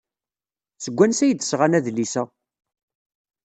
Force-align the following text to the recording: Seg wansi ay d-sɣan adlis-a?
Seg 0.83 0.93
wansi 0.97 1.21
ay 1.25 1.33
d-sɣan 1.33 1.77
adlis-a? 1.77 2.23